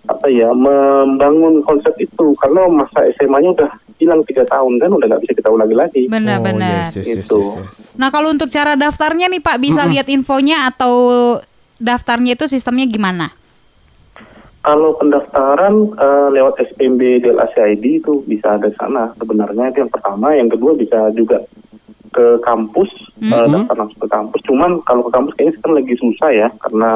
apa 0.10 0.28
ya 0.34 0.50
membangun 0.50 1.62
konsep 1.62 1.94
itu 2.02 2.34
karena 2.42 2.66
masa 2.66 3.06
SMA-nya 3.18 3.54
udah 3.54 3.70
hilang 4.02 4.26
tiga 4.26 4.42
tahun 4.50 4.82
kan 4.82 4.90
udah 4.90 5.06
nggak 5.14 5.22
bisa 5.22 5.34
kita 5.38 5.50
ulangi 5.54 5.76
lagi. 5.78 6.02
Benar-benar 6.10 6.90
Oh, 6.90 6.98
yes, 6.98 6.98
yes, 6.98 7.06
yes, 7.06 7.28
Itu. 7.30 7.40
yes, 7.46 7.54
yes. 7.54 7.78
Nah 8.02 8.10
kalau 8.10 8.34
untuk 8.34 8.50
cara 8.50 8.74
daftarnya 8.74 9.30
nih 9.30 9.42
Pak 9.46 9.58
Bisa 9.62 9.86
lihat 9.86 10.10
infonya 10.10 10.66
atau 10.74 10.94
daftarnya 11.78 12.34
itu 12.34 12.50
sistemnya 12.50 12.90
gimana? 12.90 13.30
Kalau 14.62 14.94
pendaftaran 14.98 15.74
eh, 15.98 16.28
lewat 16.38 16.54
SPMB 16.74 17.02
Del 17.26 17.38
ACID 17.38 18.06
itu 18.06 18.22
bisa 18.26 18.58
ada 18.58 18.70
sana 18.78 19.10
sebenarnya 19.18 19.74
itu 19.74 19.86
yang 19.86 19.94
pertama, 19.94 20.38
yang 20.38 20.50
kedua 20.50 20.78
bisa 20.78 21.10
juga 21.18 21.42
ke 22.12 22.26
kampus 22.44 22.92
eh, 23.24 23.48
daftar 23.48 23.76
langsung 23.76 24.02
ke 24.04 24.10
kampus. 24.12 24.40
Cuman 24.44 24.84
kalau 24.84 25.08
ke 25.08 25.12
kampus 25.16 25.34
kayaknya 25.40 25.54
sekarang 25.58 25.76
lagi 25.80 25.94
susah 26.00 26.30
ya 26.32 26.48
karena 26.60 26.92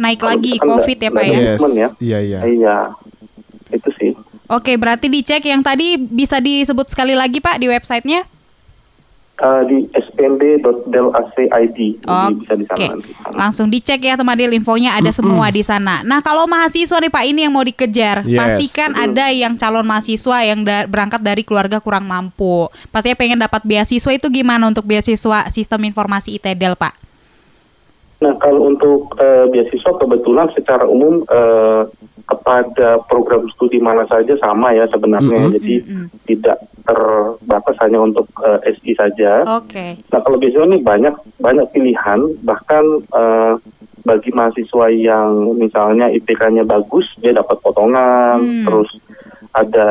Naik 0.00 0.18
Kalau 0.24 0.30
lagi 0.32 0.52
kita 0.56 0.62
kan 0.64 0.68
COVID 0.72 0.96
ya 0.96 1.10
Pak 1.12 1.24
ya? 1.24 1.36
nggak 1.36 1.44
Yes. 1.44 1.60
Ya. 1.60 1.88
Iya, 2.00 2.18
iya. 2.24 2.38
iya 2.48 2.76
itu 3.70 3.90
sih. 4.00 4.10
Oke 4.50 4.74
berarti 4.80 5.06
dicek 5.06 5.44
yang 5.46 5.62
tadi 5.62 5.94
bisa 6.00 6.42
disebut 6.42 6.90
sekali 6.90 7.14
lagi 7.14 7.38
Pak 7.38 7.60
di 7.60 7.66
websitenya? 7.70 8.26
Eh, 9.40 9.62
di 9.64 9.78
spmb.delacid 9.88 11.48
jadi 11.48 11.88
bisa 12.36 12.52
di 12.52 12.64
sana 12.68 12.76
Oke, 12.76 12.86
nanti. 12.92 13.10
langsung 13.32 13.72
dicek 13.72 13.96
ya 13.98 14.12
teman 14.12 14.36
Del 14.36 14.52
infonya 14.52 14.92
ada 14.92 15.08
semua 15.10 15.48
di 15.48 15.64
sana. 15.64 16.04
Nah 16.04 16.20
kalau 16.20 16.44
mahasiswa 16.44 17.00
nih 17.00 17.08
Pak 17.08 17.24
ini 17.24 17.48
yang 17.48 17.54
mau 17.54 17.64
dikejar, 17.64 18.20
Yes. 18.22 18.36
pastikan 18.36 18.92
ada 18.92 19.32
yang 19.32 19.56
calon 19.56 19.88
mahasiswa 19.88 20.44
yang 20.44 20.60
da- 20.60 20.84
berangkat 20.84 21.24
dari 21.24 21.40
keluarga 21.40 21.80
kurang 21.80 22.04
mampu. 22.04 22.68
Pastinya 22.88 23.16
pengen 23.16 23.40
dapat 23.40 23.64
beasiswa 23.64 24.12
itu 24.12 24.28
gimana 24.28 24.68
untuk 24.68 24.84
beasiswa 24.84 25.48
sistem 25.48 25.88
informasi 25.88 26.36
ITDL 26.36 26.76
Pak? 26.76 26.92
Nah, 28.20 28.36
kalau 28.36 28.68
untuk 28.68 29.16
eh, 29.16 29.48
beasiswa 29.48 29.92
kebetulan 29.96 30.52
secara 30.52 30.84
umum 30.84 31.24
eh, 31.24 31.82
kepada 32.28 33.00
program 33.08 33.48
studi 33.56 33.80
mana 33.80 34.04
saja 34.06 34.36
sama 34.38 34.76
ya 34.76 34.84
sebenarnya. 34.92 35.48
Mm-mm. 35.48 35.54
Jadi 35.56 35.74
Mm-mm. 35.82 36.06
tidak 36.28 36.60
terbatas 36.84 37.76
hanya 37.80 37.98
untuk 38.04 38.28
eh, 38.44 38.76
SI 38.76 38.92
saja. 38.92 39.42
Oke. 39.56 39.96
Nah, 40.12 40.20
kalau 40.20 40.36
beasiswa 40.36 40.68
ini 40.68 40.84
banyak 40.84 41.16
banyak 41.40 41.66
pilihan, 41.72 42.20
bahkan 42.44 42.84
eh, 43.08 43.54
bagi 44.00 44.32
mahasiswa 44.32 44.86
yang 44.92 45.56
misalnya 45.56 46.08
IPK-nya 46.08 46.64
bagus, 46.64 47.04
dia 47.20 47.36
dapat 47.36 47.56
potongan, 47.60 48.40
Hmm. 48.40 48.64
terus 48.68 48.90
ada 49.50 49.90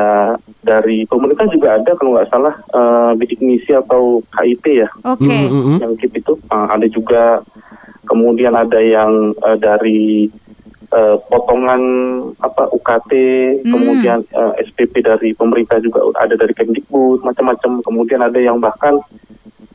dari 0.64 1.04
pemerintah 1.04 1.44
juga 1.52 1.76
ada 1.76 1.92
kalau 1.92 2.16
nggak 2.16 2.30
salah 2.32 2.54
eh, 2.56 3.10
bidik 3.20 3.40
misi 3.44 3.72
atau 3.76 4.24
KIP 4.32 4.64
ya 4.72 4.88
Oke. 5.04 5.28
Mm, 5.28 5.48
mm, 5.52 5.62
mm. 5.64 5.78
yang 5.84 5.92
KIP 6.00 6.24
itu 6.24 6.32
uh, 6.48 6.66
ada 6.72 6.86
juga 6.88 7.44
kemudian 8.10 8.52
ada 8.52 8.76
yang 8.76 9.30
uh, 9.38 9.54
dari 9.54 10.26
uh, 10.90 11.14
potongan 11.30 11.80
apa 12.42 12.66
UKT 12.68 13.12
Hmm. 13.60 13.70
kemudian 13.70 14.18
uh, 14.34 14.52
SPP 14.58 15.00
dari 15.00 15.30
pemerintah 15.32 15.78
juga 15.78 16.02
ada 16.18 16.34
dari 16.34 16.50
Kemdikbud 16.50 17.22
macam-macam 17.22 17.78
kemudian 17.80 18.18
ada 18.18 18.36
yang 18.36 18.58
bahkan 18.58 18.98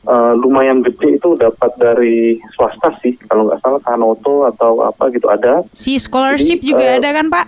uh, 0.04 0.36
lumayan 0.36 0.82
gede 0.82 1.16
itu 1.16 1.32
dapat 1.34 1.70
dari 1.78 2.36
swasta 2.52 2.92
sih 3.00 3.16
kalau 3.26 3.48
nggak 3.48 3.62
salah 3.62 3.80
Sanoto 3.80 4.44
atau 4.46 4.84
apa 4.84 5.08
gitu 5.10 5.26
ada 5.26 5.64
Si 5.72 5.96
scholarship 5.96 6.60
Jadi, 6.60 6.68
juga 6.68 6.84
eh, 6.84 6.96
ada 7.00 7.10
kan 7.10 7.26
Pak? 7.30 7.46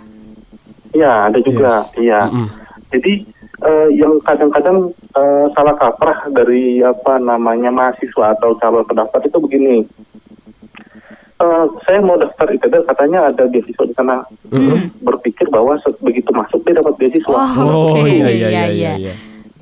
ya 0.89 1.29
ada 1.29 1.37
juga 1.37 1.69
Yes. 1.69 1.93
iya 2.01 2.21
Mm-mm. 2.25 2.47
jadi 2.89 3.13
eh, 3.59 3.87
yang 3.93 4.17
kadang-kadang 4.23 4.89
eh, 5.13 5.45
salah 5.53 5.75
kaprah 5.75 6.31
dari 6.31 6.79
apa 6.81 7.19
namanya 7.19 7.69
mahasiswa 7.69 8.33
atau 8.33 8.55
calon 8.55 8.81
pendaftar 8.81 9.21
itu 9.21 9.37
begini. 9.37 9.77
Eh, 11.39 11.65
saya 11.87 12.03
mau 12.03 12.19
daftar 12.19 12.51
ITB 12.51 12.83
katanya 12.83 13.31
ada 13.31 13.47
beasiswa 13.47 13.87
di 13.87 13.95
sana. 13.95 14.27
Terus 14.51 14.91
berpikir 14.99 15.47
bahwa 15.47 15.79
begitu 16.03 16.35
masuk 16.35 16.59
dia 16.67 16.75
dapat 16.75 16.99
beasiswa. 16.99 17.31
Oh, 17.31 17.63
Oh 17.63 17.95
Oke, 17.95 18.11
iya 18.11 18.27
iya 18.27 18.27
iya, 18.27 18.47
iya 18.51 18.63
iya. 18.67 18.93
iya. 18.99 19.13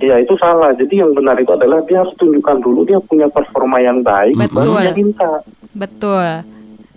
Ya 0.01 0.15
itu 0.17 0.33
salah. 0.41 0.73
Jadi 0.73 0.97
yang 0.97 1.13
benar 1.13 1.37
itu 1.37 1.53
adalah 1.53 1.85
dia 1.85 2.01
harus 2.01 2.17
tunjukkan 2.17 2.65
dulu 2.65 2.81
dia 2.81 2.97
punya 2.97 3.29
performa 3.29 3.77
yang 3.77 4.01
baik 4.01 4.33
Betul. 4.33 4.73
baru 4.73 4.73
dia 4.81 4.93
minta. 4.97 5.31
Betul. 5.77 6.27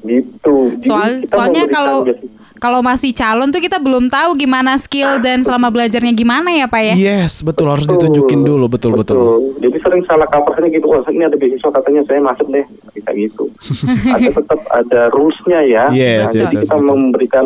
Gitu. 0.01 0.57
Jadi 0.81 0.89
Soal 0.89 1.11
soalnya 1.29 1.65
kalau 1.69 2.01
beasiswa- 2.01 2.40
kalau 2.61 2.85
masih 2.85 3.11
calon 3.11 3.49
tuh 3.49 3.59
kita 3.59 3.81
belum 3.81 4.13
tahu 4.13 4.37
gimana 4.37 4.77
skill 4.77 5.17
dan 5.19 5.41
selama 5.41 5.73
belajarnya 5.73 6.13
gimana 6.13 6.53
ya 6.53 6.69
Pak 6.69 6.83
ya? 6.85 6.95
Yes, 6.95 7.41
betul 7.41 7.73
harus 7.73 7.89
Betul. 7.89 8.07
ditunjukin 8.07 8.45
dulu, 8.45 8.69
betul 8.69 8.93
betul. 8.95 9.57
Jadi 9.59 9.77
sering 9.81 10.05
salah 10.05 10.29
kaprahnya 10.29 10.69
gitu. 10.69 10.87
Wah, 10.87 11.01
ini 11.09 11.25
ada 11.25 11.41
beasiswa 11.41 11.71
katanya 11.73 12.05
saya 12.05 12.21
masuk 12.21 12.47
deh. 12.53 12.67
Bisa 12.93 13.11
gitu. 13.17 13.45
ada 14.15 14.31
tetap 14.31 14.61
ada 14.69 15.01
rulesnya 15.11 15.61
ya. 15.65 15.85
Yes, 15.91 16.19
Nah, 16.21 16.25
yes, 16.29 16.33
jadi 16.37 16.45
yes, 16.45 16.53
kita 16.69 16.77
betul. 16.77 16.87
memberikan 16.93 17.45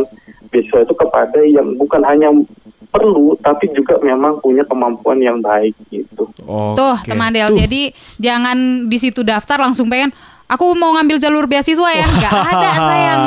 beasiswa 0.50 0.80
itu 0.82 0.94
kepada 0.98 1.40
yang 1.46 1.68
bukan 1.78 2.02
hanya 2.02 2.28
perlu, 2.90 3.34
tapi 3.42 3.70
juga 3.74 3.98
memang 3.98 4.38
punya 4.38 4.62
kemampuan 4.66 5.18
yang 5.18 5.38
baik 5.38 5.74
gitu. 5.90 6.30
Oke. 6.42 6.78
Tuh 6.78 6.96
teman 7.06 7.34
Del, 7.34 7.50
Tuh. 7.50 7.58
jadi 7.58 7.90
jangan 8.18 8.86
di 8.86 8.98
situ 8.98 9.26
daftar 9.26 9.62
langsung 9.62 9.90
pengen 9.90 10.14
aku 10.54 10.72
mau 10.72 10.90
ngambil 10.92 11.18
jalur 11.18 11.44
beasiswa 11.44 11.90
ya, 11.90 12.06
nggak 12.08 12.32
ada 12.32 12.70
sayang. 12.72 13.20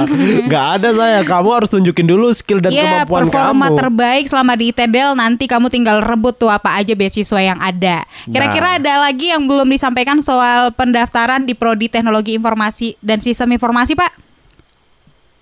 Nggak 0.44 0.66
ada 0.74 0.90
saya. 0.92 1.20
Kamu 1.22 1.50
harus 1.52 1.68
tunjukin 1.68 2.04
dulu 2.04 2.32
skill 2.32 2.58
dan 2.58 2.72
Iya, 2.72 3.04
kemampuan 3.04 3.22
performa 3.26 3.68
kamu. 3.68 3.78
terbaik 3.78 4.26
selama 4.26 4.54
di 4.54 4.66
ITDL 4.68 5.12
nanti 5.14 5.46
kamu 5.46 5.68
tinggal 5.68 6.00
rebut 6.00 6.34
tuh 6.34 6.48
apa 6.48 6.74
aja 6.74 6.92
beasiswa 6.92 7.40
yang 7.40 7.58
ada. 7.58 8.02
Kira-kira 8.26 8.68
Nah. 8.70 8.80
ada 8.80 8.94
lagi 9.04 9.30
yang 9.30 9.44
belum 9.44 9.68
disampaikan 9.68 10.18
soal 10.20 10.72
pendaftaran 10.72 11.44
di 11.44 11.52
Prodi 11.52 11.88
Teknologi 11.88 12.34
Informasi 12.34 12.96
dan 13.00 13.20
Sistem 13.20 13.52
Informasi, 13.52 13.94
Pak? 13.94 14.12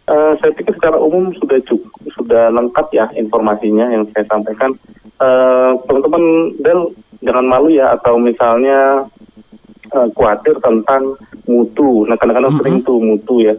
Eh, 0.06 0.34
saya 0.38 0.51
pikir 0.51 0.70
secara 0.72 0.96
umum 0.96 1.34
sudah 1.34 1.58
cukup, 1.63 1.89
sudah 2.13 2.50
lengkap 2.50 2.88
ya 2.92 3.10
informasinya 3.15 3.89
yang 3.89 4.06
saya 4.08 4.22
sampaikan. 4.27 4.70
Eh, 5.15 5.72
Teman-teman 5.82 6.24
Del 6.60 6.94
jangan 7.20 7.42
malu 7.44 7.70
ya 7.70 7.89
atau 7.92 8.15
misalnya 8.15 9.10
eh, 9.88 10.08
khawatir 10.12 10.62
tentang 10.62 11.18
mutu. 11.46 12.06
Nah 12.06 12.16
kadang-kadang 12.20 12.54
sering 12.62 12.78
tuh 12.82 12.98
mutu 13.02 13.42
ya. 13.42 13.56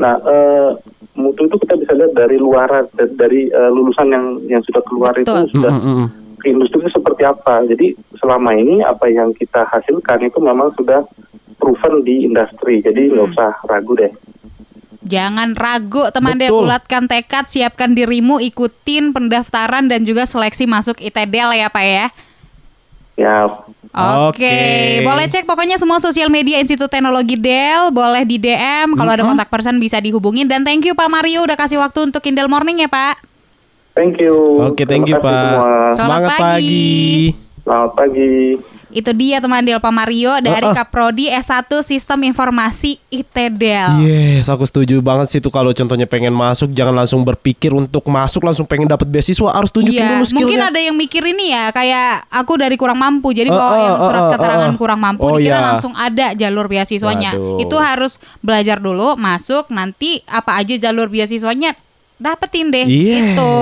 Nah 0.00 0.16
eh, 0.22 0.70
mutu 1.16 1.44
itu 1.48 1.56
kita 1.60 1.74
bisa 1.76 1.92
lihat 1.96 2.12
dari 2.16 2.36
luar 2.40 2.88
dari 2.96 3.52
eh, 3.52 3.70
lulusan 3.72 4.08
yang 4.12 4.26
yang 4.48 4.62
sudah 4.64 4.82
keluar 4.86 5.12
Betul. 5.16 5.48
itu 5.48 5.58
sudah 5.58 5.72
Mm, 5.72 5.84
mm, 5.84 5.96
mm. 5.98 6.08
industri 6.48 6.78
itu 6.82 6.90
seperti 6.92 7.22
apa. 7.26 7.54
Jadi 7.68 7.86
selama 8.18 8.50
ini 8.56 8.80
apa 8.82 9.06
yang 9.08 9.30
kita 9.36 9.68
hasilkan 9.68 10.26
itu 10.26 10.38
memang 10.40 10.72
sudah 10.74 11.04
proven 11.60 12.02
di 12.02 12.26
industri. 12.26 12.82
Jadi 12.82 13.12
nggak 13.14 13.26
usah 13.34 13.50
ragu 13.68 13.94
deh. 13.94 14.12
Jangan 15.02 15.58
ragu 15.58 16.06
teman 16.14 16.38
Betul. 16.38 16.62
bulatkan 16.62 17.10
tekad, 17.10 17.50
siapkan 17.50 17.90
dirimu, 17.90 18.38
ikutin 18.38 19.10
pendaftaran 19.10 19.90
dan 19.90 20.06
juga 20.06 20.30
seleksi 20.30 20.70
masuk 20.70 21.02
ITDL 21.02 21.58
ya 21.58 21.66
Pak 21.66 21.84
ya. 21.84 22.06
Ya, 23.18 23.34
Oke, 23.92 25.04
boleh 25.04 25.28
cek 25.28 25.44
pokoknya 25.44 25.76
semua 25.76 26.00
sosial 26.00 26.32
media 26.32 26.56
Institut 26.64 26.88
Teknologi 26.88 27.36
Del, 27.36 27.92
boleh 27.92 28.24
di 28.24 28.40
DM, 28.40 28.96
kalau 28.96 29.12
ada 29.12 29.20
kontak 29.20 29.52
person 29.52 29.76
bisa 29.76 30.00
dihubungin 30.00 30.48
dan 30.48 30.64
thank 30.64 30.80
you 30.88 30.96
Pak 30.96 31.12
Mario 31.12 31.44
udah 31.44 31.60
kasih 31.60 31.76
waktu 31.76 32.08
untuk 32.08 32.24
Kindle 32.24 32.48
Morning 32.48 32.80
ya 32.80 32.88
Pak. 32.88 33.20
thank 33.92 34.16
you. 34.16 34.64
Oke, 34.64 34.88
thank 34.88 35.04
you 35.04 35.20
Terima 35.20 35.28
Pak. 35.28 35.36
semua. 35.36 35.68
Selamat 35.92 35.92
Semangat 36.00 36.30
pagi. 36.32 36.40
pagi. 36.40 36.88
Selamat 37.62 37.90
pagi. 37.92 38.81
Itu 38.92 39.10
dia 39.10 39.40
teman 39.40 39.60
Del 39.60 39.76
Pak 39.76 39.88
Mario 39.88 40.36
dari 40.38 40.62
Ah, 40.62 40.70
ah. 40.70 40.76
Kaprodi 40.78 41.26
S1 41.26 41.64
Sistem 41.80 42.22
Informasi 42.22 43.00
ITDL. 43.08 43.98
Yes, 44.00 44.46
aku 44.46 44.62
setuju 44.62 45.00
banget 45.00 45.26
sih 45.28 45.38
tuh 45.38 45.48
kalau 45.48 45.72
contohnya 45.72 46.04
pengen 46.04 46.30
masuk 46.30 46.70
jangan 46.70 46.92
langsung 46.94 47.20
berpikir 47.22 47.72
untuk 47.72 48.04
masuk 48.06 48.42
langsung 48.42 48.64
pengen 48.64 48.86
dapat 48.86 49.08
beasiswa 49.08 49.48
harus 49.48 49.68
tunjukin 49.68 49.96
Iya, 49.98 50.12
dulu 50.12 50.24
skillnya. 50.24 50.40
mungkin 50.44 50.60
ada 50.62 50.80
yang 50.80 50.92
mikir 50.92 51.22
ini 51.24 51.50
ya 51.50 51.68
kayak 51.70 52.28
aku 52.28 52.52
dari 52.54 52.76
kurang 52.76 53.00
mampu, 53.00 53.32
jadi 53.32 53.48
Ah, 53.48 53.56
bawa 53.56 53.72
ah, 53.72 53.80
yang 53.80 53.96
surat 53.98 54.22
ah, 54.22 54.30
keterangan 54.30 54.70
ah. 54.70 54.76
kurang 54.76 55.00
mampu, 55.00 55.22
Oh, 55.22 55.36
dikira 55.36 55.56
iya. 55.56 55.66
langsung 55.72 55.92
ada 55.92 56.26
jalur 56.32 56.68
beasiswanya. 56.68 57.32
Waduh. 57.34 57.58
Itu 57.58 57.76
harus 57.76 58.12
belajar 58.38 58.76
dulu, 58.76 59.16
masuk, 59.16 59.68
nanti 59.68 60.20
apa 60.24 60.60
aja 60.60 60.76
jalur 60.78 61.08
beasiswanya 61.08 61.72
dapetin 62.22 62.70
deh 62.70 62.86
Yes. 62.86 63.34
itu. 63.34 63.52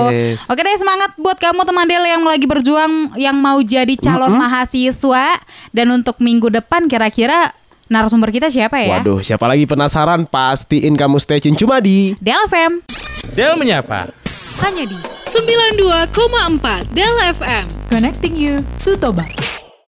Oke 0.45 0.61
deh 0.61 0.77
semangat 0.77 1.17
buat 1.17 1.35
kamu 1.35 1.65
teman 1.65 1.83
Del 1.83 2.05
yang 2.05 2.21
lagi 2.21 2.45
berjuang 2.45 3.17
yang 3.17 3.33
mau 3.35 3.57
jadi 3.59 3.97
calon 3.97 4.37
mahasiswa 4.37 5.41
dan 5.69 5.87
untuk 5.89 6.15
minggu 6.17 6.47
depan 6.47 6.85
kira-kira 6.85 7.51
narasumber 7.89 8.29
kita 8.29 8.47
siapa 8.47 8.79
ya? 8.79 9.01
Waduh, 9.01 9.19
siapa 9.19 9.43
lagi 9.43 9.65
penasaran? 9.65 10.23
Pastiin 10.23 10.93
kamu 10.93 11.17
stay 11.17 11.41
tune 11.41 11.57
cuma 11.57 11.81
di 11.81 12.13
Del 12.21 12.39
FM. 12.47 12.85
Del 13.33 13.57
menyapa. 13.57 14.13
Hanya 14.61 14.85
di 14.85 14.95
92,4 15.27 16.93
Del 16.93 17.15
FM. 17.33 17.65
Connecting 17.89 18.37
you 18.37 18.61
to 18.79 18.95
Toba. 18.95 19.27